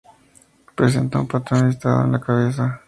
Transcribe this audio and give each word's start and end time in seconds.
Presenta 0.73 1.19
un 1.19 1.27
patrón 1.27 1.67
listado 1.67 2.05
en 2.05 2.13
la 2.13 2.19
cabeza. 2.19 2.79